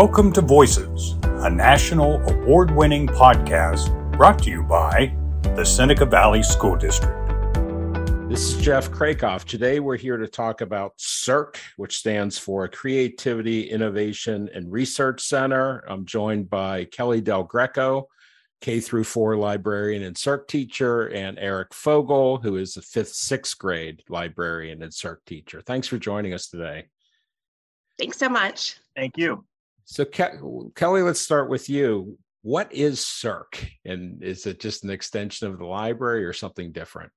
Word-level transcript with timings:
Welcome 0.00 0.32
to 0.34 0.42
Voices, 0.42 1.16
a 1.24 1.50
national 1.50 2.22
award 2.30 2.70
winning 2.70 3.08
podcast 3.08 3.90
brought 4.12 4.40
to 4.44 4.48
you 4.48 4.62
by 4.62 5.12
the 5.56 5.64
Seneca 5.64 6.06
Valley 6.06 6.44
School 6.44 6.76
District. 6.76 7.18
This 8.28 8.52
is 8.52 8.62
Jeff 8.62 8.92
Krakoff. 8.92 9.42
Today 9.42 9.80
we're 9.80 9.96
here 9.96 10.16
to 10.16 10.28
talk 10.28 10.60
about 10.60 10.96
CIRC, 10.98 11.56
which 11.78 11.98
stands 11.98 12.38
for 12.38 12.68
Creativity, 12.68 13.68
Innovation, 13.68 14.48
and 14.54 14.70
Research 14.70 15.20
Center. 15.20 15.82
I'm 15.88 16.06
joined 16.06 16.48
by 16.48 16.84
Kelly 16.84 17.20
Del 17.20 17.42
Greco, 17.42 18.06
K 18.60 18.78
through 18.78 19.02
four 19.02 19.36
librarian 19.36 20.04
and 20.04 20.14
CIRC 20.14 20.46
teacher, 20.46 21.06
and 21.08 21.40
Eric 21.40 21.74
Fogel, 21.74 22.36
who 22.36 22.54
is 22.54 22.76
a 22.76 22.82
fifth, 22.82 23.14
sixth 23.14 23.58
grade 23.58 24.04
librarian 24.08 24.80
and 24.80 24.92
CIRC 24.92 25.16
teacher. 25.26 25.60
Thanks 25.60 25.88
for 25.88 25.98
joining 25.98 26.34
us 26.34 26.46
today. 26.46 26.86
Thanks 27.98 28.16
so 28.16 28.28
much. 28.28 28.76
Thank 28.94 29.16
you. 29.16 29.44
So, 29.90 30.04
Ke- 30.04 30.74
Kelly, 30.74 31.00
let's 31.00 31.18
start 31.18 31.48
with 31.48 31.70
you. 31.70 32.18
What 32.42 32.70
is 32.74 33.00
CIRC? 33.00 33.70
And 33.86 34.22
is 34.22 34.44
it 34.44 34.60
just 34.60 34.84
an 34.84 34.90
extension 34.90 35.48
of 35.48 35.58
the 35.58 35.64
library 35.64 36.26
or 36.26 36.34
something 36.34 36.72
different? 36.72 37.10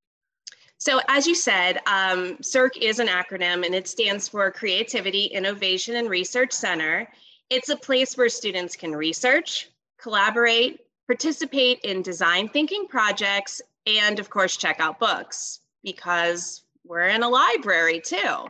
So, 0.78 1.02
as 1.10 1.28
you 1.28 1.36
said, 1.36 1.80
um, 1.86 2.38
CIRC 2.38 2.78
is 2.78 3.00
an 3.00 3.08
acronym 3.08 3.66
and 3.66 3.76
it 3.76 3.90
stands 3.90 4.30
for 4.30 4.50
Creativity, 4.52 5.26
Innovation, 5.26 5.98
and 5.98 6.10
Research 6.10 6.54
Center. 6.54 7.10
It's 7.50 7.68
a 7.68 7.76
place 7.76 8.16
where 8.16 8.30
students 8.30 8.78
can 8.78 8.96
research, 8.96 9.70
collaborate, 10.02 10.80
participate 11.08 11.82
in 11.84 12.02
design 12.02 12.48
thinking 12.48 12.88
projects, 12.88 13.62
and 13.86 14.18
of 14.18 14.30
course, 14.30 14.56
check 14.56 14.80
out 14.80 14.98
books 14.98 15.60
because 15.84 16.64
we're 16.86 17.08
in 17.08 17.22
a 17.22 17.30
library 17.30 18.00
too. 18.00 18.46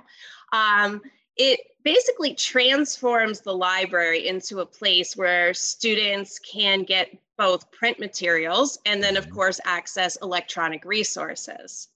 Um, 0.53 1.01
it 1.37 1.59
basically 1.83 2.35
transforms 2.35 3.41
the 3.41 3.53
library 3.53 4.27
into 4.27 4.59
a 4.59 4.65
place 4.65 5.15
where 5.15 5.53
students 5.53 6.39
can 6.39 6.83
get 6.83 7.09
both 7.37 7.71
print 7.71 7.99
materials 7.99 8.77
and 8.85 9.01
then, 9.01 9.17
of 9.17 9.25
mm-hmm. 9.25 9.33
course, 9.33 9.59
access 9.65 10.17
electronic 10.21 10.85
resources. 10.85 11.87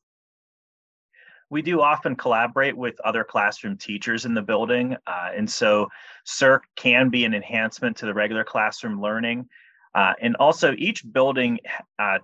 We 1.51 1.61
do 1.61 1.81
often 1.81 2.15
collaborate 2.15 2.75
with 2.75 2.99
other 3.01 3.23
classroom 3.23 3.77
teachers 3.77 4.25
in 4.25 4.33
the 4.33 4.41
building. 4.41 4.97
Uh, 5.05 5.29
and 5.35 5.49
so 5.49 5.87
CIRC 6.25 6.61
can 6.75 7.09
be 7.09 7.23
an 7.23 7.35
enhancement 7.35 7.95
to 7.97 8.07
the 8.07 8.13
regular 8.13 8.43
classroom 8.43 8.99
learning. 8.99 9.47
Uh, 9.93 10.13
and 10.19 10.35
also, 10.37 10.73
each 10.77 11.03
building 11.13 11.59
uh, 11.99 12.17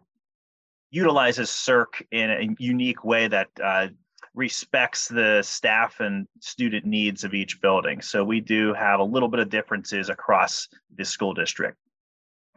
utilizes 0.89 1.49
CIRC 1.49 2.05
in 2.11 2.29
a 2.31 2.55
unique 2.57 3.03
way 3.05 3.27
that 3.27 3.49
uh, 3.63 3.87
respects 4.33 5.07
the 5.07 5.41
staff 5.43 5.99
and 5.99 6.27
student 6.39 6.85
needs 6.85 7.23
of 7.23 7.33
each 7.33 7.61
building. 7.61 8.01
So 8.01 8.23
we 8.23 8.39
do 8.39 8.73
have 8.73 8.99
a 8.99 9.03
little 9.03 9.27
bit 9.27 9.39
of 9.39 9.49
differences 9.49 10.09
across 10.09 10.67
the 10.95 11.05
school 11.05 11.33
district. 11.33 11.77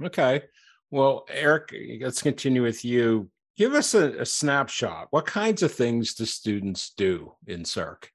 Okay. 0.03 0.43
Well, 0.91 1.27
Eric, 1.29 1.75
let's 2.01 2.23
continue 2.23 2.63
with 2.63 2.85
you. 2.85 3.31
Give 3.57 3.75
us 3.75 3.95
a, 3.95 4.21
a 4.21 4.27
snapshot. 4.27 5.09
What 5.11 5.27
kinds 5.27 5.63
of 5.63 5.73
things 5.73 6.15
do 6.15 6.25
students 6.25 6.93
do 6.97 7.35
in 7.47 7.63
CIRC? 7.63 8.07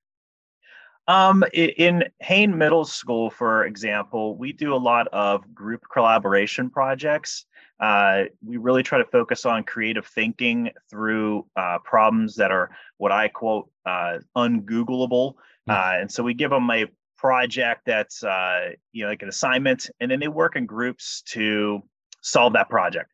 Um, 1.10 1.44
in 1.54 2.04
Haine 2.20 2.56
Middle 2.56 2.86
School, 2.86 3.32
for 3.32 3.66
example, 3.66 4.38
we 4.38 4.54
do 4.54 4.76
a 4.76 4.78
lot 4.78 5.08
of 5.08 5.56
group 5.56 5.82
collaboration 5.92 6.70
projects. 6.70 7.48
Uh, 7.80 8.26
we 8.46 8.58
really 8.58 8.84
try 8.84 9.00
to 9.00 9.06
focus 9.06 9.44
on 9.44 9.64
creative 9.64 10.06
thinking 10.06 10.70
through 10.88 11.48
uh, 11.56 11.80
problems 11.84 12.36
that 12.36 12.52
are 12.52 12.70
what 12.98 13.12
I 13.12 13.28
quote 13.28 13.72
uh, 13.88 14.20
ungoogleable. 14.38 15.34
Hmm. 15.66 15.72
Uh, 15.72 15.94
and 16.02 16.12
so 16.12 16.22
we 16.22 16.36
give 16.36 16.52
them 16.52 16.70
a 16.70 16.86
project 17.18 17.82
that's 17.88 18.24
uh, 18.24 18.70
you 18.92 19.04
know 19.04 19.10
like 19.10 19.24
an 19.24 19.30
assignment, 19.30 19.90
and 20.00 20.12
then 20.12 20.20
they 20.20 20.28
work 20.28 20.56
in 20.56 20.68
groups 20.68 21.24
to 21.30 21.82
solve 22.22 22.54
that 22.54 22.70
project. 22.70 23.10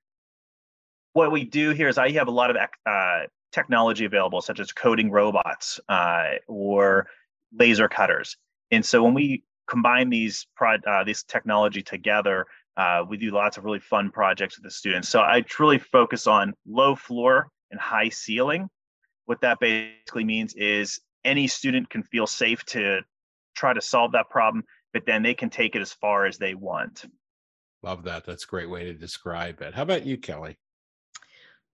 What 1.13 1.31
we 1.31 1.45
do 1.45 1.69
here 1.69 1.87
is 1.87 1.97
I 1.97 2.11
have 2.11 2.27
a 2.27 2.31
lot 2.31 2.49
of 2.49 2.57
uh, 2.57 3.19
technology 3.53 4.03
available, 4.03 4.41
such 4.41 4.59
as 4.59 4.73
coding 4.73 5.09
robots 5.11 5.79
or 6.49 7.07
laser 7.53 7.87
cutters. 7.87 8.37
And 8.71 8.85
so 8.85 9.03
when 9.03 9.13
we 9.13 9.43
combine 9.67 10.09
these 10.09 10.47
pro- 10.55 10.77
uh, 10.87 11.03
this 11.03 11.23
technology 11.23 11.81
together, 11.81 12.45
uh, 12.77 13.03
we 13.07 13.17
do 13.17 13.31
lots 13.31 13.57
of 13.57 13.63
really 13.63 13.79
fun 13.79 14.11
projects 14.11 14.57
with 14.57 14.63
the 14.63 14.71
students. 14.71 15.09
So 15.09 15.21
I 15.21 15.41
truly 15.41 15.79
focus 15.79 16.27
on 16.27 16.53
low 16.67 16.95
floor 16.95 17.49
and 17.71 17.79
high 17.79 18.09
ceiling. 18.09 18.69
What 19.25 19.41
that 19.41 19.59
basically 19.59 20.23
means 20.23 20.53
is 20.55 20.99
any 21.23 21.47
student 21.47 21.89
can 21.89 22.03
feel 22.03 22.27
safe 22.27 22.63
to 22.65 23.01
try 23.55 23.73
to 23.73 23.81
solve 23.81 24.11
that 24.11 24.29
problem, 24.29 24.63
but 24.93 25.05
then 25.05 25.23
they 25.23 25.33
can 25.33 25.49
take 25.49 25.75
it 25.75 25.81
as 25.81 25.93
far 25.93 26.25
as 26.25 26.37
they 26.37 26.53
want. 26.53 27.05
Love 27.81 28.03
that. 28.03 28.25
That's 28.25 28.43
a 28.43 28.47
great 28.47 28.69
way 28.69 28.83
to 28.85 28.93
describe 28.93 29.61
it. 29.61 29.73
How 29.73 29.83
about 29.83 30.05
you, 30.05 30.17
Kelly? 30.17 30.57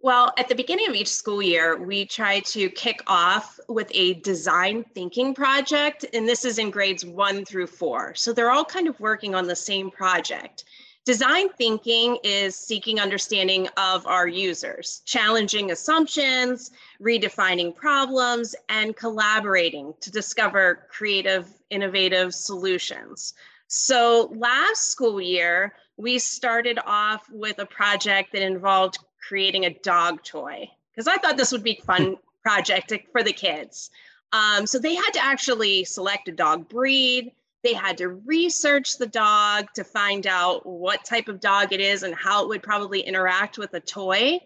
Well, 0.04 0.34
at 0.40 0.50
the 0.50 0.56
beginning 0.56 0.90
of 0.90 0.96
each 0.96 1.10
school 1.10 1.44
year, 1.44 1.78
we 1.78 2.06
try 2.06 2.40
to 2.40 2.72
kick 2.72 3.04
off 3.06 3.60
with 3.70 3.88
a 3.94 4.16
design 4.16 4.84
thinking 4.96 5.36
project, 5.36 6.08
and 6.16 6.28
this 6.28 6.44
is 6.44 6.58
in 6.58 6.72
grades 6.72 7.06
one 7.06 7.46
through 7.46 7.68
four. 7.68 8.16
So 8.16 8.34
they're 8.34 8.50
all 8.50 8.66
kind 8.66 8.88
of 8.88 9.00
working 9.00 9.36
on 9.36 9.46
the 9.46 9.56
same 9.56 9.92
project. 9.92 10.64
Design 11.06 11.50
thinking 11.50 12.18
is 12.24 12.56
seeking 12.56 13.00
understanding 13.00 13.68
of 13.78 14.08
our 14.08 14.28
users, 14.28 15.04
challenging 15.06 15.70
assumptions, 15.70 16.72
redefining 17.00 17.76
problems, 17.76 18.56
and 18.70 18.96
collaborating 18.96 19.94
to 20.02 20.10
discover 20.10 20.88
creative, 20.90 21.48
innovative 21.70 22.34
solutions. 22.34 23.36
So 23.68 24.34
last 24.36 24.90
school 24.90 25.22
year, 25.22 25.76
we 25.98 26.18
started 26.18 26.80
off 26.88 27.30
with 27.32 27.60
a 27.60 27.66
project 27.68 28.32
that 28.34 28.42
involved 28.42 28.98
creating 29.22 29.66
a 29.66 29.74
dog 29.74 30.24
toy 30.24 30.70
because 30.92 31.08
I 31.08 31.18
thought 31.18 31.38
this 31.38 31.52
would 31.52 31.64
be 31.64 31.82
fun 31.86 32.18
project 32.44 32.94
for 33.12 33.24
the 33.24 33.34
kids. 33.34 33.90
Um, 34.34 34.66
so 34.66 34.80
they 34.80 34.96
had 34.96 35.12
to 35.12 35.24
actually 35.24 35.84
select 35.84 36.28
a 36.28 36.32
dog 36.32 36.70
breed. 36.70 37.32
They 37.64 37.74
had 37.74 37.98
to 38.00 38.10
research 38.10 38.98
the 38.98 39.08
dog 39.08 39.68
to 39.76 39.84
find 39.84 40.26
out 40.26 40.66
what 40.66 41.06
type 41.06 41.28
of 41.28 41.40
dog 41.40 41.74
it 41.74 41.80
is 41.80 42.04
and 42.04 42.16
how 42.16 42.44
it 42.44 42.50
would 42.50 42.64
probably 42.64 43.02
interact 43.02 43.58
with 43.58 43.74
a 43.74 43.80
toy. 43.80 44.40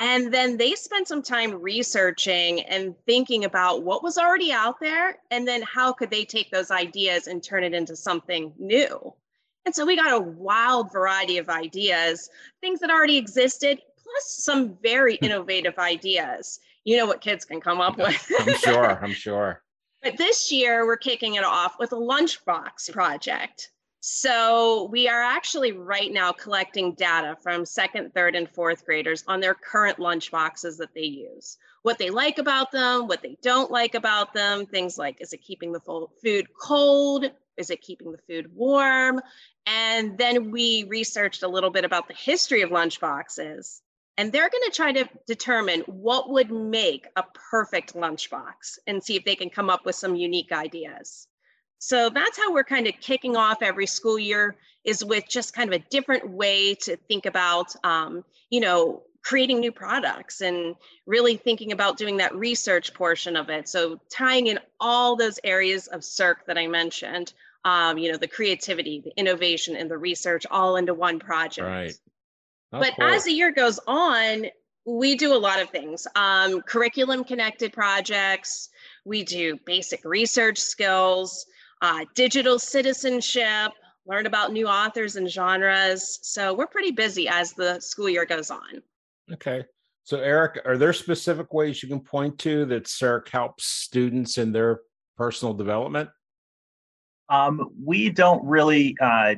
And 0.00 0.32
then 0.32 0.56
they 0.56 0.74
spent 0.74 1.06
some 1.06 1.22
time 1.22 1.60
researching 1.60 2.62
and 2.62 2.94
thinking 3.06 3.44
about 3.44 3.82
what 3.82 4.02
was 4.02 4.18
already 4.18 4.52
out 4.52 4.80
there 4.80 5.18
and 5.30 5.46
then 5.46 5.62
how 5.62 5.92
could 5.92 6.10
they 6.10 6.24
take 6.24 6.50
those 6.50 6.70
ideas 6.70 7.26
and 7.26 7.42
turn 7.42 7.64
it 7.64 7.74
into 7.74 7.94
something 7.94 8.52
new. 8.58 9.14
And 9.66 9.74
so 9.74 9.86
we 9.86 9.96
got 9.96 10.12
a 10.12 10.20
wild 10.20 10.92
variety 10.92 11.38
of 11.38 11.48
ideas, 11.48 12.28
things 12.60 12.80
that 12.80 12.90
already 12.90 13.16
existed, 13.16 13.80
plus 14.14 14.44
some 14.44 14.76
very 14.82 15.16
hmm. 15.16 15.24
innovative 15.26 15.78
ideas. 15.78 16.60
You 16.84 16.96
know 16.96 17.06
what 17.06 17.20
kids 17.20 17.44
can 17.44 17.60
come 17.60 17.80
up 17.80 17.96
with. 17.98 18.32
I'm 18.40 18.54
sure. 18.58 19.04
I'm 19.04 19.12
sure. 19.12 19.62
But 20.02 20.18
this 20.18 20.52
year, 20.52 20.86
we're 20.86 20.98
kicking 20.98 21.36
it 21.36 21.44
off 21.44 21.76
with 21.78 21.92
a 21.92 21.96
lunchbox 21.96 22.92
project. 22.92 23.70
So 24.00 24.86
we 24.92 25.08
are 25.08 25.22
actually 25.22 25.72
right 25.72 26.12
now 26.12 26.30
collecting 26.30 26.92
data 26.92 27.38
from 27.42 27.64
second, 27.64 28.12
third, 28.12 28.36
and 28.36 28.50
fourth 28.50 28.84
graders 28.84 29.24
on 29.26 29.40
their 29.40 29.54
current 29.54 29.96
lunchboxes 29.96 30.76
that 30.76 30.92
they 30.94 31.04
use. 31.04 31.56
What 31.80 31.96
they 31.96 32.10
like 32.10 32.36
about 32.36 32.70
them, 32.70 33.08
what 33.08 33.22
they 33.22 33.38
don't 33.40 33.70
like 33.70 33.94
about 33.94 34.34
them, 34.34 34.66
things 34.66 34.98
like 34.98 35.22
is 35.22 35.32
it 35.32 35.40
keeping 35.40 35.72
the 35.72 35.80
food 36.22 36.46
cold? 36.60 37.30
Is 37.56 37.70
it 37.70 37.80
keeping 37.80 38.12
the 38.12 38.18
food 38.28 38.54
warm? 38.54 39.22
And 39.66 40.18
then 40.18 40.50
we 40.50 40.84
researched 40.84 41.42
a 41.42 41.48
little 41.48 41.70
bit 41.70 41.86
about 41.86 42.06
the 42.06 42.14
history 42.14 42.60
of 42.60 42.70
lunch 42.70 43.00
boxes 43.00 43.80
and 44.16 44.30
they're 44.30 44.48
going 44.48 44.70
to 44.70 44.74
try 44.74 44.92
to 44.92 45.08
determine 45.26 45.80
what 45.82 46.30
would 46.30 46.50
make 46.50 47.06
a 47.16 47.24
perfect 47.50 47.94
lunchbox 47.94 48.78
and 48.86 49.02
see 49.02 49.16
if 49.16 49.24
they 49.24 49.34
can 49.34 49.50
come 49.50 49.70
up 49.70 49.84
with 49.84 49.96
some 49.96 50.14
unique 50.14 50.52
ideas. 50.52 51.26
So 51.78 52.10
that's 52.10 52.38
how 52.38 52.52
we're 52.52 52.64
kind 52.64 52.86
of 52.86 52.94
kicking 53.00 53.36
off 53.36 53.60
every 53.60 53.86
school 53.86 54.18
year 54.18 54.56
is 54.84 55.04
with 55.04 55.24
just 55.28 55.54
kind 55.54 55.72
of 55.72 55.80
a 55.80 55.84
different 55.90 56.28
way 56.30 56.74
to 56.74 56.96
think 56.96 57.26
about, 57.26 57.74
um, 57.84 58.24
you 58.50 58.60
know, 58.60 59.02
creating 59.22 59.58
new 59.58 59.72
products 59.72 60.42
and 60.42 60.76
really 61.06 61.36
thinking 61.36 61.72
about 61.72 61.96
doing 61.96 62.18
that 62.18 62.34
research 62.34 62.94
portion 62.94 63.36
of 63.36 63.48
it. 63.48 63.68
So 63.68 63.98
tying 64.10 64.46
in 64.46 64.58
all 64.78 65.16
those 65.16 65.40
areas 65.42 65.86
of 65.86 66.00
CIRC 66.02 66.36
that 66.46 66.58
I 66.58 66.66
mentioned, 66.66 67.32
um, 67.64 67.96
you 67.96 68.12
know, 68.12 68.18
the 68.18 68.28
creativity, 68.28 69.00
the 69.00 69.18
innovation, 69.18 69.76
and 69.76 69.90
the 69.90 69.96
research 69.96 70.46
all 70.50 70.76
into 70.76 70.92
one 70.92 71.18
project. 71.18 71.66
Right. 71.66 71.98
Oh, 72.74 72.80
but 72.80 72.94
cool. 72.98 73.06
as 73.06 73.24
the 73.24 73.32
year 73.32 73.52
goes 73.52 73.78
on, 73.86 74.46
we 74.84 75.14
do 75.14 75.32
a 75.32 75.38
lot 75.38 75.62
of 75.62 75.70
things 75.70 76.06
um, 76.16 76.60
curriculum 76.62 77.24
connected 77.24 77.72
projects, 77.72 78.68
we 79.04 79.22
do 79.22 79.58
basic 79.64 80.04
research 80.04 80.58
skills, 80.58 81.46
uh, 81.82 82.04
digital 82.14 82.58
citizenship, 82.58 83.72
learn 84.06 84.26
about 84.26 84.52
new 84.52 84.66
authors 84.66 85.16
and 85.16 85.30
genres. 85.30 86.18
So 86.22 86.52
we're 86.52 86.66
pretty 86.66 86.90
busy 86.90 87.28
as 87.28 87.52
the 87.52 87.80
school 87.80 88.08
year 88.08 88.26
goes 88.26 88.50
on. 88.50 88.82
Okay. 89.32 89.64
So, 90.02 90.18
Eric, 90.18 90.60
are 90.66 90.76
there 90.76 90.92
specific 90.92 91.54
ways 91.54 91.82
you 91.82 91.88
can 91.88 92.00
point 92.00 92.38
to 92.40 92.66
that 92.66 92.84
CIRC 92.84 93.28
helps 93.28 93.66
students 93.66 94.36
in 94.36 94.52
their 94.52 94.80
personal 95.16 95.54
development? 95.54 96.10
Um, 97.30 97.70
we 97.82 98.10
don't 98.10 98.44
really 98.44 98.96
uh, 99.00 99.36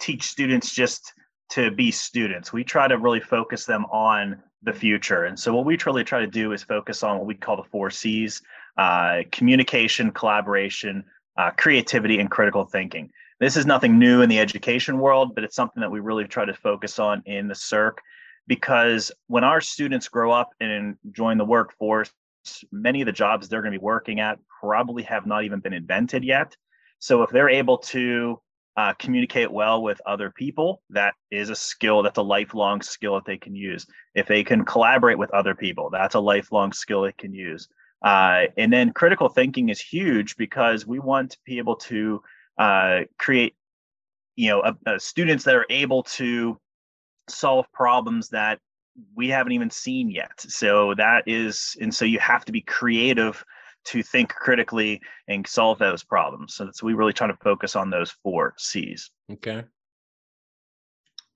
teach 0.00 0.22
students 0.22 0.72
just 0.72 1.12
to 1.52 1.70
be 1.70 1.90
students. 1.90 2.52
We 2.52 2.64
try 2.64 2.88
to 2.88 2.96
really 2.96 3.20
focus 3.20 3.66
them 3.66 3.84
on 3.86 4.42
the 4.62 4.72
future. 4.72 5.24
And 5.24 5.38
so, 5.38 5.54
what 5.54 5.66
we 5.66 5.76
truly 5.76 6.04
try 6.04 6.20
to 6.20 6.26
do 6.26 6.52
is 6.52 6.62
focus 6.62 7.02
on 7.02 7.18
what 7.18 7.26
we 7.26 7.34
call 7.34 7.56
the 7.56 7.64
four 7.64 7.90
C's 7.90 8.42
uh, 8.78 9.22
communication, 9.30 10.12
collaboration, 10.12 11.04
uh, 11.36 11.50
creativity, 11.50 12.18
and 12.20 12.30
critical 12.30 12.64
thinking. 12.64 13.10
This 13.38 13.56
is 13.56 13.66
nothing 13.66 13.98
new 13.98 14.22
in 14.22 14.28
the 14.28 14.38
education 14.38 14.98
world, 14.98 15.34
but 15.34 15.44
it's 15.44 15.56
something 15.56 15.80
that 15.80 15.90
we 15.90 16.00
really 16.00 16.24
try 16.24 16.44
to 16.44 16.54
focus 16.54 16.98
on 16.98 17.22
in 17.26 17.48
the 17.48 17.54
CIRC 17.54 17.94
because 18.46 19.12
when 19.26 19.44
our 19.44 19.60
students 19.60 20.08
grow 20.08 20.32
up 20.32 20.50
and 20.60 20.96
join 21.10 21.38
the 21.38 21.44
workforce, 21.44 22.10
many 22.70 23.02
of 23.02 23.06
the 23.06 23.12
jobs 23.12 23.48
they're 23.48 23.62
going 23.62 23.72
to 23.72 23.78
be 23.78 23.84
working 23.84 24.20
at 24.20 24.38
probably 24.60 25.02
have 25.02 25.26
not 25.26 25.44
even 25.44 25.60
been 25.60 25.72
invented 25.72 26.24
yet. 26.24 26.56
So 26.98 27.22
if 27.22 27.30
they're 27.30 27.48
able 27.50 27.78
to 27.78 28.40
uh, 28.76 28.94
communicate 28.94 29.50
well 29.50 29.82
with 29.82 30.00
other 30.06 30.30
people, 30.30 30.82
that 30.90 31.14
is 31.30 31.50
a 31.50 31.54
skill 31.54 32.02
that's 32.02 32.18
a 32.18 32.22
lifelong 32.22 32.80
skill 32.80 33.14
that 33.14 33.24
they 33.26 33.36
can 33.36 33.54
use. 33.54 33.86
If 34.14 34.26
they 34.26 34.44
can 34.44 34.64
collaborate 34.64 35.18
with 35.18 35.32
other 35.34 35.54
people, 35.54 35.90
that's 35.90 36.14
a 36.14 36.20
lifelong 36.20 36.72
skill 36.72 37.02
they 37.02 37.12
can 37.12 37.34
use. 37.34 37.68
Uh, 38.02 38.44
and 38.56 38.72
then 38.72 38.92
critical 38.92 39.28
thinking 39.28 39.68
is 39.68 39.80
huge 39.80 40.36
because 40.36 40.86
we 40.86 40.98
want 40.98 41.32
to 41.32 41.38
be 41.44 41.58
able 41.58 41.76
to 41.76 42.22
uh, 42.58 43.00
create, 43.18 43.54
you 44.36 44.48
know, 44.48 44.98
students 44.98 45.44
that 45.44 45.54
are 45.54 45.66
able 45.68 46.02
to 46.02 46.58
solve 47.28 47.66
problems 47.72 48.30
that 48.30 48.58
we 49.14 49.28
haven't 49.28 49.52
even 49.52 49.70
seen 49.70 50.10
yet. 50.10 50.32
So 50.38 50.94
that 50.96 51.24
is, 51.26 51.76
and 51.80 51.94
so 51.94 52.04
you 52.04 52.18
have 52.18 52.44
to 52.46 52.52
be 52.52 52.60
creative 52.60 53.44
to 53.84 54.02
think 54.02 54.30
critically 54.30 55.00
and 55.28 55.46
solve 55.46 55.78
those 55.78 56.02
problems. 56.02 56.54
So 56.54 56.64
that's 56.64 56.82
we 56.82 56.94
really 56.94 57.12
try 57.12 57.26
to 57.26 57.36
focus 57.42 57.76
on 57.76 57.90
those 57.90 58.10
four 58.10 58.54
C's. 58.58 59.10
Okay. 59.32 59.64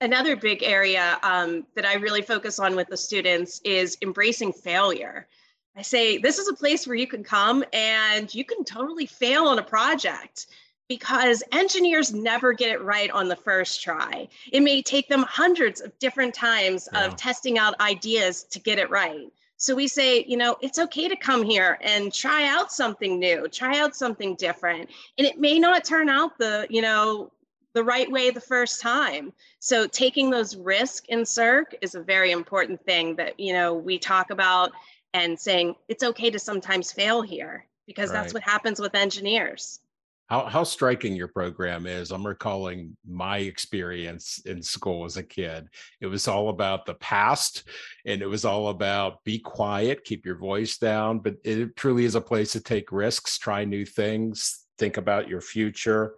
Another 0.00 0.36
big 0.36 0.62
area 0.62 1.18
um, 1.22 1.66
that 1.74 1.86
I 1.86 1.94
really 1.94 2.22
focus 2.22 2.58
on 2.58 2.76
with 2.76 2.88
the 2.88 2.96
students 2.96 3.60
is 3.64 3.96
embracing 4.02 4.52
failure. 4.52 5.26
I 5.74 5.82
say 5.82 6.18
this 6.18 6.38
is 6.38 6.48
a 6.48 6.54
place 6.54 6.86
where 6.86 6.96
you 6.96 7.06
can 7.06 7.24
come 7.24 7.64
and 7.72 8.34
you 8.34 8.44
can 8.44 8.64
totally 8.64 9.06
fail 9.06 9.44
on 9.46 9.58
a 9.58 9.62
project 9.62 10.46
because 10.88 11.42
engineers 11.52 12.12
never 12.14 12.52
get 12.52 12.70
it 12.70 12.82
right 12.82 13.10
on 13.10 13.28
the 13.28 13.36
first 13.36 13.82
try. 13.82 14.28
It 14.52 14.60
may 14.60 14.82
take 14.82 15.08
them 15.08 15.22
hundreds 15.22 15.80
of 15.80 15.98
different 15.98 16.34
times 16.34 16.88
yeah. 16.92 17.06
of 17.06 17.16
testing 17.16 17.58
out 17.58 17.78
ideas 17.80 18.44
to 18.44 18.60
get 18.60 18.78
it 18.78 18.90
right. 18.90 19.32
So 19.56 19.74
we 19.74 19.88
say, 19.88 20.24
you 20.24 20.36
know, 20.36 20.56
it's 20.60 20.78
okay 20.78 21.08
to 21.08 21.16
come 21.16 21.42
here 21.42 21.78
and 21.80 22.12
try 22.12 22.46
out 22.46 22.70
something 22.70 23.18
new, 23.18 23.48
try 23.48 23.78
out 23.78 23.96
something 23.96 24.34
different. 24.36 24.90
And 25.16 25.26
it 25.26 25.38
may 25.38 25.58
not 25.58 25.84
turn 25.84 26.08
out 26.08 26.36
the, 26.38 26.66
you 26.68 26.82
know, 26.82 27.32
the 27.72 27.84
right 27.84 28.10
way 28.10 28.30
the 28.30 28.40
first 28.40 28.80
time. 28.80 29.32
So 29.58 29.86
taking 29.86 30.30
those 30.30 30.56
risks 30.56 31.06
in 31.08 31.20
CIRC 31.20 31.74
is 31.80 31.94
a 31.94 32.02
very 32.02 32.32
important 32.32 32.82
thing 32.84 33.16
that, 33.16 33.38
you 33.38 33.52
know, 33.52 33.74
we 33.74 33.98
talk 33.98 34.30
about 34.30 34.72
and 35.14 35.38
saying 35.38 35.74
it's 35.88 36.02
okay 36.02 36.30
to 36.30 36.38
sometimes 36.38 36.92
fail 36.92 37.22
here 37.22 37.66
because 37.86 38.10
right. 38.10 38.20
that's 38.20 38.34
what 38.34 38.42
happens 38.42 38.80
with 38.80 38.94
engineers 38.94 39.80
how 40.26 40.46
how 40.46 40.64
striking 40.64 41.14
your 41.14 41.28
program 41.28 41.86
is 41.86 42.10
i'm 42.10 42.26
recalling 42.26 42.96
my 43.06 43.38
experience 43.38 44.40
in 44.46 44.62
school 44.62 45.04
as 45.04 45.16
a 45.16 45.22
kid. 45.22 45.68
It 46.00 46.06
was 46.06 46.28
all 46.28 46.48
about 46.48 46.86
the 46.86 46.94
past 46.94 47.64
and 48.04 48.22
it 48.22 48.26
was 48.26 48.44
all 48.44 48.68
about 48.68 49.22
be 49.24 49.38
quiet 49.38 50.04
keep 50.04 50.26
your 50.26 50.36
voice 50.36 50.78
down 50.78 51.20
but 51.20 51.36
it 51.44 51.76
truly 51.76 52.04
is 52.04 52.14
a 52.14 52.20
place 52.20 52.52
to 52.52 52.60
take 52.60 52.92
risks 52.92 53.38
try 53.38 53.64
new 53.64 53.84
things 53.84 54.64
think 54.78 54.96
about 54.96 55.28
your 55.28 55.40
future. 55.40 56.14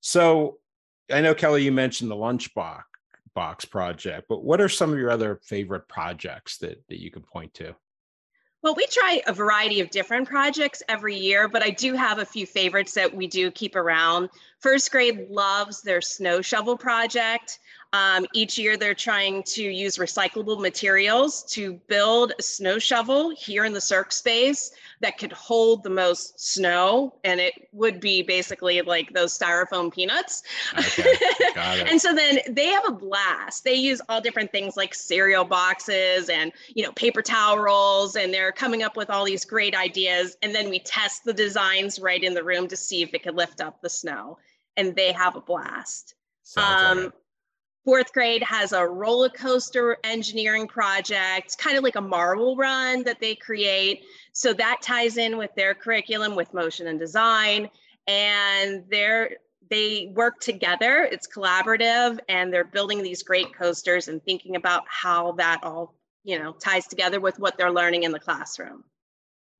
So 0.00 0.58
i 1.10 1.20
know 1.20 1.34
kelly 1.34 1.64
you 1.64 1.72
mentioned 1.72 2.10
the 2.10 2.16
lunchbox 2.16 2.82
box 3.34 3.64
project 3.64 4.26
but 4.28 4.42
what 4.42 4.60
are 4.60 4.68
some 4.68 4.92
of 4.92 4.98
your 4.98 5.10
other 5.10 5.40
favorite 5.44 5.86
projects 5.88 6.58
that 6.58 6.82
that 6.88 7.00
you 7.00 7.10
can 7.10 7.22
point 7.22 7.54
to 7.54 7.74
well, 8.62 8.74
we 8.74 8.86
try 8.86 9.22
a 9.26 9.32
variety 9.32 9.80
of 9.80 9.90
different 9.90 10.28
projects 10.28 10.82
every 10.88 11.16
year, 11.16 11.48
but 11.48 11.62
I 11.62 11.70
do 11.70 11.94
have 11.94 12.18
a 12.18 12.24
few 12.24 12.44
favorites 12.44 12.92
that 12.94 13.14
we 13.14 13.28
do 13.28 13.50
keep 13.52 13.76
around. 13.76 14.30
First 14.58 14.90
grade 14.90 15.28
loves 15.30 15.82
their 15.82 16.00
snow 16.00 16.40
shovel 16.40 16.76
project. 16.76 17.60
Um, 17.94 18.26
each 18.34 18.58
year, 18.58 18.76
they're 18.76 18.94
trying 18.94 19.42
to 19.44 19.62
use 19.62 19.96
recyclable 19.96 20.60
materials 20.60 21.42
to 21.44 21.74
build 21.86 22.34
a 22.38 22.42
snow 22.42 22.78
shovel 22.78 23.30
here 23.30 23.64
in 23.64 23.72
the 23.72 23.78
CIRC 23.78 24.12
space 24.12 24.72
that 25.00 25.16
could 25.16 25.32
hold 25.32 25.82
the 25.82 25.90
most 25.90 26.38
snow. 26.38 27.14
And 27.24 27.40
it 27.40 27.54
would 27.72 27.98
be 27.98 28.22
basically 28.22 28.82
like 28.82 29.14
those 29.14 29.36
styrofoam 29.36 29.90
peanuts. 29.90 30.42
Okay, 30.78 31.14
and 31.56 31.98
so 31.98 32.14
then 32.14 32.40
they 32.50 32.66
have 32.66 32.86
a 32.86 32.92
blast. 32.92 33.64
They 33.64 33.74
use 33.74 34.02
all 34.10 34.20
different 34.20 34.52
things 34.52 34.76
like 34.76 34.94
cereal 34.94 35.44
boxes 35.44 36.28
and, 36.28 36.52
you 36.74 36.84
know, 36.84 36.92
paper 36.92 37.22
towel 37.22 37.58
rolls, 37.58 38.16
and 38.16 38.34
they're 38.34 38.52
coming 38.52 38.82
up 38.82 38.98
with 38.98 39.08
all 39.08 39.24
these 39.24 39.46
great 39.46 39.74
ideas. 39.74 40.36
And 40.42 40.54
then 40.54 40.68
we 40.68 40.78
test 40.78 41.24
the 41.24 41.32
designs 41.32 41.98
right 41.98 42.22
in 42.22 42.34
the 42.34 42.44
room 42.44 42.68
to 42.68 42.76
see 42.76 43.02
if 43.02 43.14
it 43.14 43.22
could 43.22 43.34
lift 43.34 43.62
up 43.62 43.80
the 43.80 43.88
snow. 43.88 44.36
And 44.76 44.94
they 44.94 45.12
have 45.12 45.36
a 45.36 45.40
blast. 45.40 46.14
Sounds 46.42 47.04
um, 47.06 47.12
Fourth 47.88 48.12
grade 48.12 48.42
has 48.42 48.74
a 48.74 48.86
roller 48.86 49.30
coaster 49.30 49.96
engineering 50.04 50.66
project, 50.68 51.56
kind 51.56 51.78
of 51.78 51.82
like 51.82 51.96
a 51.96 52.02
marble 52.02 52.54
run 52.54 53.02
that 53.04 53.18
they 53.18 53.34
create. 53.34 54.04
So 54.34 54.52
that 54.52 54.82
ties 54.82 55.16
in 55.16 55.38
with 55.38 55.48
their 55.56 55.72
curriculum 55.74 56.36
with 56.36 56.52
motion 56.52 56.88
and 56.88 57.00
design. 57.00 57.70
And 58.06 58.84
they're 58.90 59.30
they 59.70 60.12
work 60.14 60.38
together, 60.38 61.08
it's 61.10 61.26
collaborative, 61.26 62.18
and 62.28 62.52
they're 62.52 62.64
building 62.64 63.02
these 63.02 63.22
great 63.22 63.54
coasters 63.54 64.08
and 64.08 64.22
thinking 64.22 64.56
about 64.56 64.82
how 64.86 65.32
that 65.38 65.60
all, 65.62 65.94
you 66.24 66.38
know, 66.38 66.52
ties 66.52 66.86
together 66.88 67.20
with 67.20 67.38
what 67.38 67.56
they're 67.56 67.72
learning 67.72 68.02
in 68.02 68.12
the 68.12 68.20
classroom. 68.20 68.84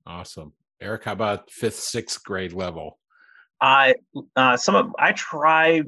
Awesome. 0.05 0.53
Eric, 0.79 1.05
how 1.05 1.13
about 1.13 1.49
fifth, 1.49 1.79
sixth 1.79 2.23
grade 2.23 2.53
level? 2.53 2.99
I 3.59 3.95
uh, 4.35 4.55
some 4.55 4.75
of 4.75 4.91
I 4.99 5.13
try 5.13 5.81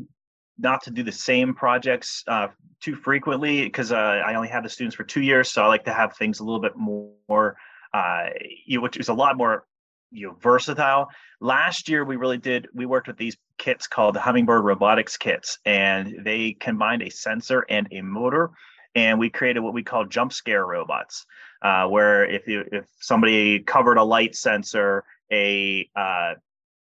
not 0.61 0.83
to 0.83 0.91
do 0.91 1.03
the 1.03 1.11
same 1.11 1.53
projects 1.53 2.23
uh, 2.27 2.47
too 2.79 2.95
frequently 2.95 3.63
because 3.63 3.91
uh, 3.91 3.95
I 3.95 4.35
only 4.35 4.49
have 4.49 4.63
the 4.63 4.69
students 4.69 4.95
for 4.95 5.03
two 5.03 5.21
years, 5.21 5.51
so 5.51 5.63
I 5.63 5.67
like 5.67 5.85
to 5.85 5.93
have 5.93 6.15
things 6.15 6.39
a 6.39 6.43
little 6.43 6.61
bit 6.61 6.75
more, 6.75 7.55
uh, 7.93 8.25
you 8.65 8.77
know, 8.77 8.83
which 8.83 8.97
is 8.97 9.09
a 9.09 9.13
lot 9.13 9.37
more 9.37 9.65
you 10.11 10.27
know 10.27 10.35
versatile. 10.41 11.09
Last 11.39 11.89
year 11.89 12.03
we 12.05 12.17
really 12.17 12.37
did 12.37 12.67
we 12.73 12.85
worked 12.85 13.07
with 13.07 13.17
these 13.17 13.37
kits 13.57 13.87
called 13.87 14.15
the 14.15 14.19
Hummingbird 14.19 14.63
Robotics 14.63 15.17
kits, 15.17 15.57
and 15.65 16.19
they 16.23 16.53
combined 16.53 17.01
a 17.01 17.09
sensor 17.09 17.65
and 17.69 17.87
a 17.91 18.01
motor, 18.01 18.51
and 18.95 19.19
we 19.19 19.29
created 19.29 19.61
what 19.61 19.73
we 19.73 19.83
call 19.83 20.05
jump 20.05 20.33
scare 20.33 20.65
robots, 20.65 21.25
uh, 21.61 21.87
where 21.87 22.25
if 22.25 22.47
you 22.47 22.65
if 22.71 22.85
somebody 22.99 23.59
covered 23.59 23.97
a 23.97 24.03
light 24.03 24.35
sensor, 24.35 25.03
a 25.31 25.89
uh, 25.95 26.33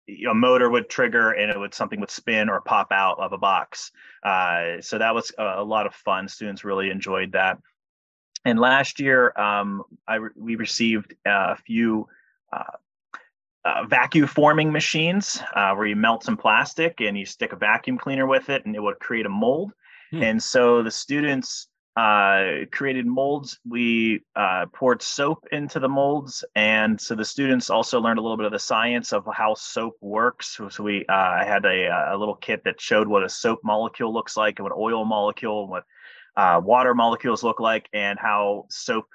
a 0.07 0.33
motor 0.33 0.69
would 0.69 0.89
trigger 0.89 1.31
and 1.31 1.51
it 1.51 1.57
would 1.57 1.73
something 1.73 1.99
would 1.99 2.09
spin 2.09 2.49
or 2.49 2.61
pop 2.61 2.91
out 2.91 3.19
of 3.19 3.33
a 3.33 3.37
box. 3.37 3.91
Uh, 4.23 4.81
so 4.81 4.97
that 4.97 5.13
was 5.13 5.31
a, 5.37 5.55
a, 5.57 5.63
lot 5.63 5.85
of 5.85 5.93
fun. 5.93 6.27
Students 6.27 6.63
really 6.63 6.89
enjoyed 6.89 7.33
that. 7.33 7.57
And 8.45 8.59
last 8.59 8.99
year, 8.99 9.37
um, 9.37 9.83
I 10.07 10.19
we 10.35 10.55
received 10.55 11.15
a 11.25 11.57
few 11.57 12.07
uh, 12.53 12.63
uh, 13.65 13.83
vacuum 13.85 14.27
forming 14.27 14.71
machines 14.71 15.41
uh, 15.53 15.73
where 15.73 15.87
you 15.87 15.95
melt 15.95 16.23
some 16.23 16.37
plastic 16.37 17.01
and 17.01 17.17
you 17.17 17.25
stick 17.25 17.51
a 17.51 17.57
vacuum 17.57 17.97
cleaner 17.97 18.25
with 18.25 18.49
it, 18.49 18.65
and 18.65 18.75
it 18.75 18.81
would 18.81 18.99
create 18.99 19.25
a 19.25 19.29
mold. 19.29 19.73
Hmm. 20.11 20.23
And 20.23 20.43
so 20.43 20.81
the 20.81 20.91
students 20.91 21.67
uh, 21.97 22.65
created 22.71 23.07
molds. 23.07 23.59
We 23.67 24.21
uh, 24.35 24.67
poured 24.71 25.01
soap 25.01 25.47
into 25.51 25.79
the 25.79 25.89
molds, 25.89 26.45
and 26.53 27.01
so 27.01 27.15
the 27.15 27.25
students 27.25 27.71
also 27.71 27.99
learned 27.99 28.19
a 28.19 28.21
little 28.21 28.37
bit 28.37 28.45
of 28.45 28.51
the 28.51 28.59
science 28.59 29.13
of 29.13 29.27
how 29.33 29.55
soap 29.55 29.95
works. 29.99 30.59
So, 30.69 30.83
we, 30.83 31.05
uh, 31.09 31.43
had 31.43 31.65
a, 31.65 32.11
a, 32.13 32.15
little 32.15 32.35
kit 32.35 32.63
that 32.65 32.79
showed 32.79 33.07
what 33.07 33.23
a 33.23 33.29
soap 33.29 33.61
molecule 33.63 34.13
looks 34.13 34.37
like, 34.37 34.59
and 34.59 34.63
what 34.63 34.77
oil 34.77 35.05
molecule, 35.05 35.61
and 35.61 35.71
what 35.71 35.85
uh, 36.35 36.61
water 36.63 36.93
molecules 36.93 37.41
look 37.41 37.59
like, 37.59 37.89
and 37.93 38.19
how 38.19 38.65
soap 38.69 39.05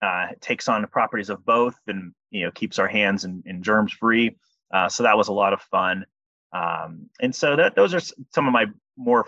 uh, 0.00 0.28
takes 0.40 0.68
on 0.68 0.80
the 0.80 0.88
properties 0.88 1.28
of 1.28 1.44
both, 1.44 1.76
and 1.86 2.14
you 2.30 2.46
know 2.46 2.50
keeps 2.50 2.78
our 2.78 2.88
hands 2.88 3.24
and, 3.24 3.42
and 3.44 3.62
germs 3.62 3.92
free. 3.92 4.36
Uh, 4.72 4.88
so 4.88 5.02
that 5.02 5.18
was 5.18 5.28
a 5.28 5.34
lot 5.34 5.52
of 5.52 5.60
fun. 5.60 6.06
Um, 6.54 7.10
and 7.20 7.34
so 7.34 7.56
that 7.56 7.76
those 7.76 7.92
are 7.92 8.00
some 8.00 8.46
of 8.46 8.54
my 8.54 8.66
more 8.96 9.26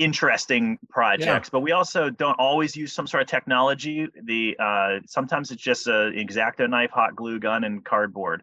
interesting 0.00 0.78
projects 0.88 1.48
yeah. 1.48 1.50
but 1.52 1.60
we 1.60 1.72
also 1.72 2.08
don't 2.08 2.38
always 2.38 2.74
use 2.74 2.90
some 2.90 3.06
sort 3.06 3.22
of 3.22 3.28
technology. 3.28 4.08
The 4.24 4.56
uh, 4.58 5.00
sometimes 5.06 5.50
it's 5.50 5.62
just 5.62 5.86
a 5.86 6.10
exacto 6.16 6.68
knife 6.68 6.90
hot 6.90 7.14
glue 7.14 7.38
gun 7.38 7.64
and 7.64 7.84
cardboard. 7.84 8.42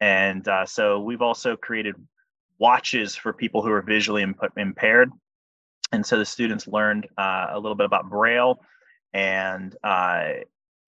And 0.00 0.46
uh, 0.46 0.66
so 0.66 1.00
we've 1.00 1.22
also 1.22 1.56
created 1.56 1.94
watches 2.58 3.16
for 3.16 3.32
people 3.32 3.62
who 3.62 3.72
are 3.72 3.80
visually 3.80 4.22
imp- 4.22 4.52
impaired. 4.56 5.10
And 5.92 6.04
so 6.04 6.18
the 6.18 6.26
students 6.26 6.68
learned 6.68 7.08
uh, 7.16 7.46
a 7.50 7.58
little 7.58 7.74
bit 7.74 7.86
about 7.86 8.10
braille 8.10 8.60
and 9.14 9.74
uh, 9.82 10.28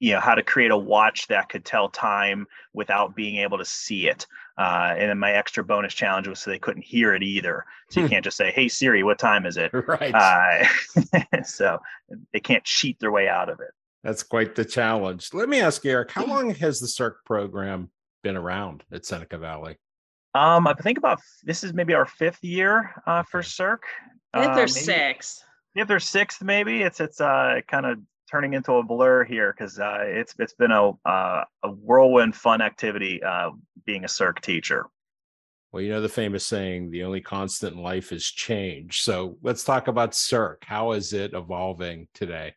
you 0.00 0.14
know 0.14 0.20
how 0.20 0.34
to 0.34 0.42
create 0.42 0.70
a 0.70 0.76
watch 0.76 1.28
that 1.28 1.48
could 1.48 1.64
tell 1.64 1.88
time 1.88 2.46
without 2.72 3.14
being 3.14 3.36
able 3.36 3.58
to 3.58 3.64
see 3.64 4.08
it. 4.08 4.26
Uh, 4.58 4.94
and 4.96 5.10
then 5.10 5.18
my 5.18 5.32
extra 5.32 5.62
bonus 5.62 5.94
challenge 5.94 6.26
was 6.26 6.40
so 6.40 6.50
they 6.50 6.58
couldn't 6.58 6.82
hear 6.82 7.14
it 7.14 7.22
either. 7.22 7.64
So 7.90 8.00
you 8.00 8.06
hmm. 8.06 8.12
can't 8.12 8.24
just 8.24 8.36
say 8.36 8.50
hey 8.50 8.66
siri 8.66 9.02
what 9.02 9.18
time 9.18 9.46
is 9.46 9.56
it? 9.56 9.70
Right. 9.86 10.14
Uh, 10.14 11.42
so 11.44 11.78
they 12.32 12.40
can't 12.40 12.64
cheat 12.64 12.98
their 12.98 13.12
way 13.12 13.28
out 13.28 13.48
of 13.48 13.60
it. 13.60 13.70
That's 14.02 14.22
quite 14.22 14.54
the 14.54 14.64
challenge. 14.64 15.30
Let 15.32 15.48
me 15.48 15.60
ask 15.60 15.84
eric 15.84 16.10
how 16.10 16.24
long 16.24 16.54
has 16.54 16.80
the 16.80 16.88
circ 16.88 17.24
program 17.24 17.90
been 18.22 18.36
around 18.36 18.84
at 18.92 19.04
seneca 19.04 19.38
valley? 19.38 19.76
Um 20.34 20.66
i 20.66 20.74
think 20.74 20.96
about 20.96 21.20
this 21.44 21.62
is 21.62 21.74
maybe 21.74 21.92
our 21.92 22.06
fifth 22.06 22.42
year 22.42 22.94
uh, 23.06 23.22
for 23.22 23.42
circ 23.42 23.82
fifth 24.34 24.56
or 24.56 24.62
uh, 24.62 24.66
sixth? 24.66 25.44
if 25.74 25.88
there's 25.88 26.08
sixth 26.08 26.42
maybe. 26.42 26.82
It's 26.82 27.00
it's 27.00 27.20
uh 27.20 27.60
kind 27.68 27.86
of 27.86 27.98
turning 28.30 28.54
into 28.54 28.74
a 28.74 28.82
blur 28.82 29.24
here 29.24 29.54
because 29.56 29.78
uh, 29.78 29.98
it's 30.00 30.34
it's 30.38 30.54
been 30.54 30.70
a 30.70 30.90
uh, 31.06 31.44
a 31.62 31.70
whirlwind 31.70 32.34
fun 32.34 32.60
activity 32.60 33.22
uh, 33.22 33.50
being 33.84 34.04
a 34.04 34.08
circ 34.08 34.40
teacher. 34.40 34.86
Well, 35.72 35.82
you 35.82 35.90
know 35.90 36.00
the 36.00 36.08
famous 36.08 36.46
saying, 36.46 36.90
"The 36.90 37.04
only 37.04 37.20
constant 37.20 37.76
in 37.76 37.82
life 37.82 38.12
is 38.12 38.24
change." 38.24 39.02
So 39.02 39.36
let's 39.42 39.64
talk 39.64 39.88
about 39.88 40.14
circ. 40.14 40.64
How 40.64 40.92
is 40.92 41.12
it 41.12 41.32
evolving 41.34 42.08
today? 42.14 42.54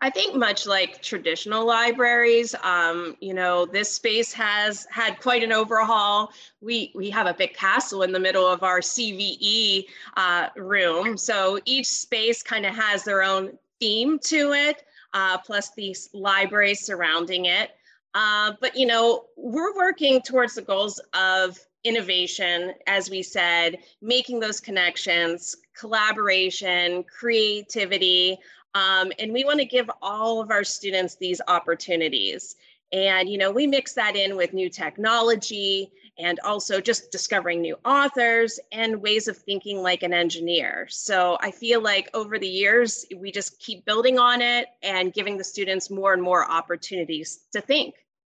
I 0.00 0.10
think 0.10 0.34
much 0.34 0.66
like 0.66 1.00
traditional 1.00 1.64
libraries, 1.64 2.56
um, 2.64 3.16
you 3.20 3.34
know, 3.34 3.66
this 3.66 3.94
space 3.94 4.32
has 4.32 4.84
had 4.90 5.20
quite 5.20 5.44
an 5.44 5.52
overhaul. 5.52 6.32
We 6.60 6.90
we 6.96 7.08
have 7.10 7.28
a 7.28 7.34
big 7.34 7.54
castle 7.54 8.02
in 8.02 8.10
the 8.10 8.18
middle 8.18 8.46
of 8.46 8.64
our 8.64 8.80
CVE 8.80 9.84
uh, 10.16 10.48
room, 10.56 11.16
so 11.16 11.60
each 11.66 11.86
space 11.86 12.42
kind 12.42 12.66
of 12.66 12.74
has 12.74 13.04
their 13.04 13.22
own 13.22 13.56
theme 13.82 14.16
to 14.20 14.52
it, 14.52 14.84
uh, 15.12 15.36
plus 15.38 15.72
the 15.74 15.96
libraries 16.14 16.86
surrounding 16.86 17.46
it. 17.46 17.72
Uh, 18.14 18.52
but 18.60 18.76
you 18.76 18.86
know, 18.86 19.24
we're 19.36 19.74
working 19.74 20.22
towards 20.22 20.54
the 20.54 20.62
goals 20.62 21.00
of 21.14 21.58
innovation, 21.82 22.74
as 22.86 23.10
we 23.10 23.22
said, 23.24 23.78
making 24.00 24.38
those 24.38 24.60
connections, 24.60 25.56
collaboration, 25.76 27.02
creativity, 27.04 28.38
um, 28.74 29.10
and 29.18 29.32
we 29.32 29.44
want 29.44 29.58
to 29.58 29.64
give 29.64 29.90
all 30.00 30.40
of 30.40 30.52
our 30.52 30.62
students 30.62 31.16
these 31.16 31.40
opportunities. 31.48 32.54
And 32.92 33.28
you 33.28 33.38
know, 33.38 33.50
we 33.50 33.66
mix 33.66 33.94
that 33.94 34.16
in 34.16 34.36
with 34.36 34.52
new 34.52 34.68
technology 34.68 35.90
and 36.18 36.38
also 36.40 36.80
just 36.80 37.10
discovering 37.10 37.62
new 37.62 37.76
authors 37.84 38.60
and 38.70 39.00
ways 39.00 39.28
of 39.28 39.36
thinking 39.36 39.82
like 39.82 40.02
an 40.02 40.12
engineer. 40.12 40.86
So 40.90 41.38
I 41.40 41.50
feel 41.50 41.80
like 41.80 42.10
over 42.12 42.38
the 42.38 42.48
years, 42.48 43.06
we 43.16 43.32
just 43.32 43.58
keep 43.58 43.84
building 43.86 44.18
on 44.18 44.42
it 44.42 44.66
and 44.82 45.12
giving 45.12 45.38
the 45.38 45.44
students 45.44 45.90
more 45.90 46.12
and 46.12 46.22
more 46.22 46.48
opportunities 46.50 47.44
to 47.52 47.62
think. 47.62 47.94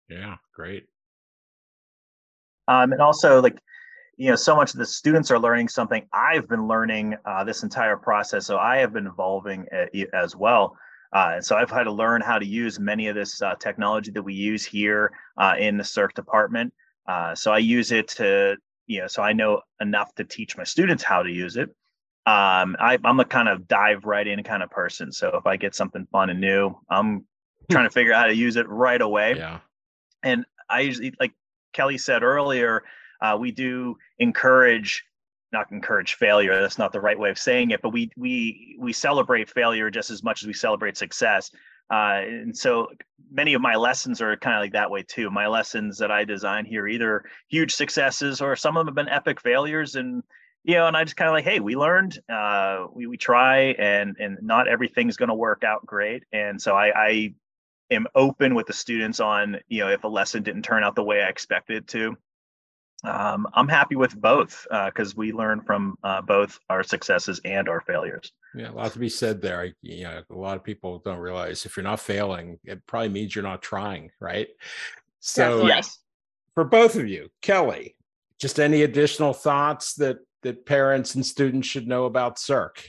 Yeah, 0.09 0.37
great. 0.55 0.87
Um, 2.69 2.93
and 2.93 3.01
also, 3.01 3.41
like, 3.41 3.59
you 4.17 4.29
know, 4.29 4.37
so 4.37 4.55
much 4.55 4.75
of 4.75 4.79
the 4.79 4.87
students 4.87 5.31
are 5.31 5.39
learning 5.39 5.69
something 5.69 6.07
I've 6.13 6.49
been 6.49 6.69
learning 6.69 7.17
uh, 7.25 7.43
this 7.45 7.63
entire 7.63 7.97
process. 7.97 8.47
So 8.47 8.59
I 8.59 8.77
have 8.77 8.93
been 8.93 9.07
evolving 9.07 9.67
as 10.13 10.37
well. 10.37 10.77
Uh, 11.13 11.33
and 11.35 11.45
so 11.45 11.57
I've 11.57 11.71
had 11.71 11.85
to 11.85 11.93
learn 11.93 12.23
how 12.23 12.39
to 12.39 12.47
use 12.47 12.81
many 12.81 13.09
of 13.09 13.15
this 13.15 13.43
uh, 13.43 13.55
technology 13.57 14.11
that 14.13 14.23
we 14.23 14.35
use 14.35 14.65
here 14.65 15.13
uh, 15.37 15.55
in 15.59 15.77
the 15.77 15.85
CIRC 15.85 16.15
department. 16.15 16.73
Uh, 17.07 17.35
so 17.35 17.53
I 17.53 17.59
use 17.59 17.93
it 17.93 18.09
to, 18.09 18.57
you 18.87 19.01
know, 19.01 19.07
so 19.07 19.23
I 19.23 19.33
know 19.33 19.61
enough 19.81 20.15
to 20.15 20.25
teach 20.25 20.57
my 20.57 20.65
students 20.65 21.03
how 21.03 21.23
to 21.23 21.31
use 21.31 21.57
it. 21.57 21.69
Um, 22.25 22.77
I, 22.79 22.99
am 23.05 23.21
a 23.21 23.25
kind 23.25 23.49
of 23.49 23.67
dive 23.67 24.05
right 24.05 24.27
in 24.27 24.43
kind 24.45 24.63
of 24.63 24.71
person. 24.71 25.13
So 25.13 25.29
if 25.35 25.47
I 25.47 25.57
get 25.57 25.75
something 25.75 26.07
fun 26.13 26.31
and 26.31 26.41
new, 26.41 26.75
I'm 26.89 27.27
trying 27.71 27.85
to 27.85 27.91
figure 27.91 28.13
out 28.13 28.23
how 28.23 28.27
to 28.29 28.35
use 28.35 28.57
it 28.57 28.69
right 28.69 29.01
away. 29.01 29.35
Yeah. 29.37 29.59
And 30.23 30.47
I 30.71 30.81
usually, 30.81 31.13
like 31.19 31.33
Kelly 31.73 31.99
said 31.99 32.23
earlier, 32.23 32.85
uh, 33.21 33.37
we 33.39 33.51
do 33.51 33.97
encourage 34.19 35.05
not 35.53 35.71
encourage 35.71 36.15
failure 36.15 36.61
that's 36.61 36.79
not 36.79 36.93
the 36.93 37.01
right 37.01 37.19
way 37.19 37.31
of 37.31 37.39
saying 37.39 37.71
it 37.71 37.83
but 37.83 37.91
we 37.91 38.11
we 38.17 38.77
we 38.79 38.93
celebrate 38.93 39.51
failure 39.51 39.91
just 39.91 40.11
as 40.11 40.23
much 40.23 40.43
as 40.43 40.47
we 40.47 40.53
celebrate 40.53 40.97
success 40.97 41.51
uh, 41.93 42.23
and 42.25 42.57
so 42.57 42.89
many 43.31 43.53
of 43.53 43.61
my 43.61 43.77
lessons 43.77 44.23
are 44.23 44.35
kind 44.37 44.57
of 44.57 44.63
like 44.63 44.73
that 44.73 44.91
way 44.91 45.03
too. 45.03 45.31
My 45.31 45.47
lessons 45.47 45.99
that 45.99 46.11
I 46.11 46.25
design 46.25 46.65
here, 46.65 46.87
either 46.87 47.25
huge 47.49 47.75
successes 47.75 48.41
or 48.41 48.57
some 48.57 48.77
of 48.77 48.81
them 48.81 48.89
have 48.89 49.07
been 49.07 49.13
epic 49.13 49.41
failures. 49.41 49.95
And, 49.95 50.23
you 50.65 50.75
know, 50.75 50.87
and 50.87 50.97
I 50.97 51.05
just 51.05 51.17
kind 51.17 51.29
of 51.29 51.35
like, 51.35 51.45
hey, 51.45 51.61
we 51.61 51.77
learned, 51.77 52.19
uh, 52.31 52.87
we, 52.95 53.07
we 53.07 53.19
try 53.19 53.75
and, 53.79 54.17
and 54.19 54.39
not 54.41 54.69
everything's 54.69 55.19
going 55.19 55.29
to 55.29 55.35
work 55.35 55.65
out 55.65 55.85
great. 55.85 56.25
And 56.33 56.61
so 56.61 56.75
I, 56.75 56.93
I 56.97 57.35
am 57.91 58.07
open 58.15 58.55
with 58.55 58.67
the 58.67 58.73
students 58.73 59.21
on, 59.21 59.59
you 59.69 59.81
know, 59.81 59.91
if 59.91 60.05
a 60.05 60.09
lesson 60.09 60.43
didn't 60.43 60.63
turn 60.63 60.85
out 60.85 60.95
the 60.95 61.05
way 61.05 61.23
I 61.23 61.29
expected 61.29 61.77
it 61.77 61.89
to 61.89 62.17
um, 63.05 63.49
I'm 63.55 63.69
happy 63.69 63.97
with 63.97 64.21
both 64.21 64.67
because 64.87 65.11
uh, 65.11 65.15
we 65.17 65.33
learn 65.33 65.61
from 65.63 65.97
uh, 66.05 66.23
both 66.23 66.59
our 66.71 66.83
successes 66.85 67.41
and 67.45 67.69
our 67.69 67.81
failures. 67.81 68.33
Yeah, 68.55 68.71
a 68.71 68.73
lot 68.73 68.93
to 68.93 68.99
be 68.99 69.09
said 69.09 69.43
there. 69.43 69.61
I, 69.61 69.73
you 69.83 70.05
know, 70.05 70.23
a 70.31 70.35
lot 70.35 70.57
of 70.57 70.63
people 70.63 70.99
don't 71.05 71.19
realize 71.19 71.67
if 71.67 71.77
you're 71.77 71.85
not 71.85 72.01
failing, 72.01 72.59
it 72.65 72.87
probably 72.87 73.09
means 73.09 73.35
you're 73.35 73.43
not 73.43 73.63
trying, 73.63 74.11
right? 74.21 74.49
So, 75.19 75.67
yes. 75.67 75.99
for 76.55 76.65
both 76.65 76.97
of 76.97 77.09
you, 77.09 77.29
Kelly, 77.41 77.97
just 78.39 78.61
any 78.61 78.83
additional 78.83 79.33
thoughts 79.33 79.95
that 79.95 80.19
that 80.43 80.67
parents 80.67 81.15
and 81.15 81.25
students 81.25 81.69
should 81.69 81.87
know 81.87 82.05
about 82.05 82.37
CIRC? 82.37 82.85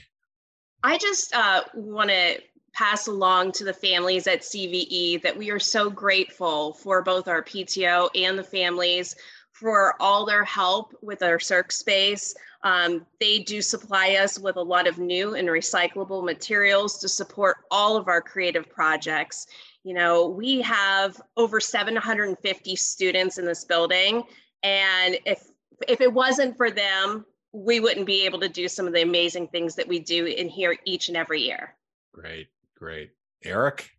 I 0.82 0.98
just 0.98 1.34
uh, 1.34 1.62
want 1.74 2.10
to 2.10 2.40
pass 2.72 3.06
along 3.06 3.52
to 3.52 3.64
the 3.64 3.72
families 3.72 4.26
at 4.26 4.40
CVE 4.40 5.22
that 5.22 5.36
we 5.36 5.50
are 5.50 5.60
so 5.60 5.88
grateful 5.88 6.74
for 6.74 7.02
both 7.02 7.28
our 7.28 7.42
PTO 7.42 8.10
and 8.14 8.36
the 8.38 8.44
families 8.44 9.14
for 9.54 9.94
all 10.00 10.26
their 10.26 10.44
help 10.44 10.94
with 11.00 11.22
our 11.22 11.38
circ 11.38 11.70
space. 11.70 12.34
Um, 12.64 13.06
they 13.20 13.38
do 13.38 13.62
supply 13.62 14.16
us 14.16 14.38
with 14.38 14.56
a 14.56 14.62
lot 14.62 14.88
of 14.88 14.98
new 14.98 15.36
and 15.36 15.48
recyclable 15.48 16.24
materials 16.24 16.98
to 16.98 17.08
support 17.08 17.58
all 17.70 17.96
of 17.96 18.08
our 18.08 18.20
creative 18.20 18.68
projects. 18.68 19.46
You 19.84 19.94
know, 19.94 20.26
we 20.26 20.60
have 20.62 21.20
over 21.36 21.60
750 21.60 22.76
students 22.76 23.38
in 23.38 23.44
this 23.44 23.64
building, 23.64 24.24
and 24.62 25.18
if 25.24 25.46
if 25.88 26.00
it 26.00 26.12
wasn't 26.12 26.56
for 26.56 26.70
them, 26.70 27.24
we 27.52 27.78
wouldn't 27.78 28.06
be 28.06 28.24
able 28.24 28.40
to 28.40 28.48
do 28.48 28.66
some 28.66 28.86
of 28.86 28.92
the 28.92 29.02
amazing 29.02 29.48
things 29.48 29.76
that 29.76 29.86
we 29.86 30.00
do 30.00 30.26
in 30.26 30.48
here 30.48 30.76
each 30.84 31.08
and 31.08 31.16
every 31.16 31.42
year. 31.42 31.74
Great, 32.12 32.48
great. 32.76 33.10
Eric? 33.44 33.93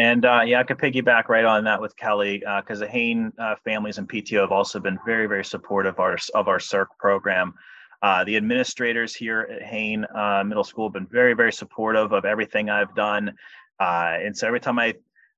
And 0.00 0.24
uh, 0.24 0.40
yeah, 0.46 0.60
I 0.60 0.62
could 0.62 0.78
piggyback 0.78 1.28
right 1.28 1.44
on 1.44 1.64
that 1.64 1.78
with 1.78 1.94
Kelly 1.94 2.38
because 2.38 2.80
uh, 2.80 2.86
the 2.86 2.90
Haine 2.90 3.30
uh, 3.38 3.56
families 3.62 3.98
and 3.98 4.08
PTO 4.08 4.40
have 4.40 4.50
also 4.50 4.80
been 4.80 4.98
very, 5.04 5.26
very 5.26 5.44
supportive 5.44 5.92
of 5.96 6.00
our, 6.00 6.16
of 6.34 6.48
our 6.48 6.56
CIRC 6.56 6.86
program. 6.98 7.52
Uh, 8.00 8.24
the 8.24 8.38
administrators 8.38 9.14
here 9.14 9.46
at 9.54 9.62
Haine 9.62 10.06
uh, 10.14 10.42
Middle 10.42 10.64
School 10.64 10.86
have 10.86 10.94
been 10.94 11.06
very, 11.06 11.34
very 11.34 11.52
supportive 11.52 12.12
of 12.12 12.24
everything 12.24 12.70
I've 12.70 12.94
done. 12.94 13.34
Uh, 13.78 14.16
and 14.22 14.34
so 14.34 14.46
every 14.46 14.58
time 14.58 14.78
I, 14.78 14.94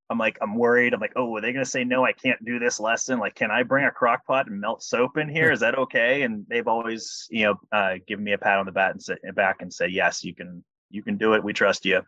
I'm 0.08 0.18
like, 0.18 0.38
I'm 0.40 0.54
worried. 0.54 0.94
I'm 0.94 1.00
like, 1.00 1.14
oh, 1.16 1.36
are 1.36 1.40
they 1.40 1.52
going 1.52 1.64
to 1.64 1.68
say 1.68 1.82
no? 1.82 2.04
I 2.04 2.12
can't 2.12 2.44
do 2.44 2.60
this 2.60 2.78
lesson. 2.78 3.18
Like, 3.18 3.34
can 3.34 3.50
I 3.50 3.64
bring 3.64 3.86
a 3.86 3.90
crock 3.90 4.24
pot 4.26 4.46
and 4.46 4.60
melt 4.60 4.84
soap 4.84 5.16
in 5.16 5.28
here? 5.28 5.50
Is 5.50 5.58
that 5.58 5.76
okay? 5.76 6.22
And 6.22 6.46
they've 6.48 6.68
always, 6.68 7.26
you 7.32 7.46
know, 7.72 7.98
given 8.06 8.22
me 8.22 8.32
a 8.32 8.38
pat 8.38 8.60
on 8.60 8.66
the 8.66 8.70
back 8.70 8.92
and 8.92 9.02
say, 9.02 9.16
back 9.34 9.56
and 9.60 9.74
say, 9.74 9.88
yes, 9.88 10.22
you 10.22 10.36
can, 10.36 10.62
you 10.88 11.02
can 11.02 11.16
do 11.16 11.34
it. 11.34 11.42
We 11.42 11.52
trust 11.52 11.84
you. 11.84 12.02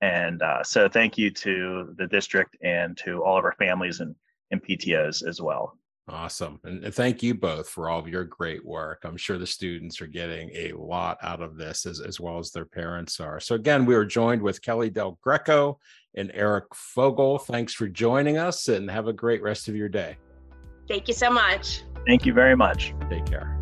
And 0.00 0.42
uh, 0.42 0.62
so 0.62 0.88
thank 0.88 1.16
you 1.16 1.30
to 1.30 1.94
the 1.96 2.06
district 2.06 2.56
and 2.62 2.96
to 2.98 3.24
all 3.24 3.38
of 3.38 3.44
our 3.44 3.54
families 3.58 4.00
and, 4.00 4.14
and 4.50 4.62
PTOs 4.62 5.26
as 5.26 5.40
well. 5.40 5.78
Awesome. 6.08 6.60
And 6.62 6.94
thank 6.94 7.20
you 7.20 7.34
both 7.34 7.68
for 7.68 7.88
all 7.88 7.98
of 7.98 8.06
your 8.06 8.24
great 8.24 8.64
work. 8.64 9.02
I'm 9.04 9.16
sure 9.16 9.38
the 9.38 9.46
students 9.46 10.00
are 10.00 10.06
getting 10.06 10.50
a 10.54 10.72
lot 10.72 11.18
out 11.20 11.42
of 11.42 11.56
this 11.56 11.84
as, 11.84 12.00
as 12.00 12.20
well 12.20 12.38
as 12.38 12.52
their 12.52 12.64
parents 12.64 13.18
are. 13.18 13.40
So, 13.40 13.56
again, 13.56 13.84
we 13.84 13.96
are 13.96 14.04
joined 14.04 14.40
with 14.40 14.62
Kelly 14.62 14.88
Del 14.88 15.18
Greco 15.20 15.80
and 16.14 16.30
Eric 16.32 16.66
Fogel. 16.74 17.38
Thanks 17.38 17.74
for 17.74 17.88
joining 17.88 18.36
us 18.36 18.68
and 18.68 18.88
have 18.88 19.08
a 19.08 19.12
great 19.12 19.42
rest 19.42 19.66
of 19.66 19.74
your 19.74 19.88
day. 19.88 20.16
Thank 20.86 21.08
you 21.08 21.14
so 21.14 21.28
much. 21.28 21.82
Thank 22.06 22.24
you 22.24 22.32
very 22.32 22.54
much. 22.54 22.94
Take 23.10 23.26
care. 23.26 23.55